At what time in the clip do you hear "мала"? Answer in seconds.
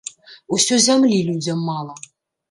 1.67-1.93